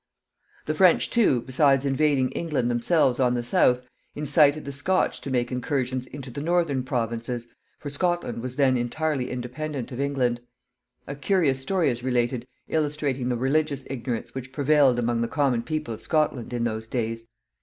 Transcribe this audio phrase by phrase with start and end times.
[0.65, 3.83] The French, too, besides invading England themselves on the south,
[4.15, 9.29] incited the Scotch to make incursions into the northern provinces, for Scotland was then entirely
[9.29, 10.41] independent of England.
[11.05, 15.93] A curious story is related illustrating the religious ignorance which prevailed among the common people
[15.93, 17.27] of Scotland in those days.